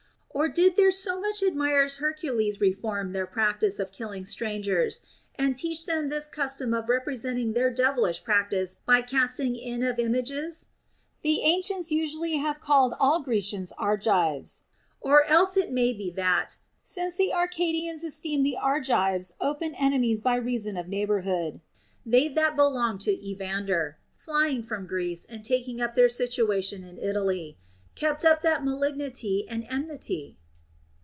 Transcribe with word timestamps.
Or 0.33 0.47
did 0.47 0.77
their 0.77 0.91
so 0.91 1.19
much 1.19 1.43
ad 1.43 1.57
mired 1.57 1.91
Hercules 1.91 2.61
reform 2.61 3.11
their 3.11 3.27
practice 3.27 3.79
of 3.79 3.91
killing 3.91 4.23
strangers, 4.25 5.01
and 5.35 5.57
teach 5.57 5.85
them 5.85 6.07
this 6.07 6.25
custom 6.27 6.73
of 6.73 6.87
representing 6.87 7.51
their 7.51 7.69
devil 7.69 8.05
ish 8.05 8.23
practice 8.23 8.73
by 8.85 9.01
casting 9.01 9.57
in 9.57 9.83
of 9.83 9.99
images 9.99 10.67
\ 10.93 11.21
The 11.21 11.41
ancients 11.41 11.89
have 11.89 11.97
usually 11.97 12.41
called 12.61 12.93
all 12.97 13.19
Grecians 13.21 13.73
Argives. 13.77 14.63
Or 15.01 15.25
else 15.25 15.57
it 15.57 15.69
may 15.69 15.91
be 15.91 16.09
that, 16.11 16.55
since 16.81 17.17
the 17.17 17.33
Arcadians 17.33 18.05
esteemed 18.05 18.45
the 18.45 18.55
Argives 18.57 19.33
open 19.41 19.75
ene 19.75 20.01
mies 20.01 20.23
by 20.23 20.35
reason 20.35 20.77
of 20.77 20.87
neighborhood, 20.87 21.59
they 22.05 22.29
that 22.29 22.55
belonged 22.55 23.01
to 23.01 23.11
Evander, 23.11 23.97
flying 24.15 24.63
from 24.63 24.87
Greece 24.87 25.25
and 25.29 25.43
taking 25.43 25.81
up 25.81 25.93
their 25.93 26.09
situation 26.09 26.85
in 26.85 26.97
Italy, 26.97 27.57
kept 27.93 28.23
up 28.23 28.41
that 28.41 28.63
malignity 28.63 29.45
and 29.49 29.65
enmity. 29.69 30.37